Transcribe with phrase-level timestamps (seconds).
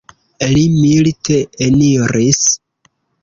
[0.53, 2.41] Li milde eniris.